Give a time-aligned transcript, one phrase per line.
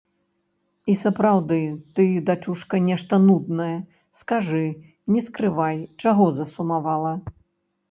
[0.93, 1.57] І сапраўды,
[1.99, 3.77] ты, дачушка, нешта нудная,
[4.23, 4.65] скажы,
[5.17, 7.13] не скрывай, чаго засумавала.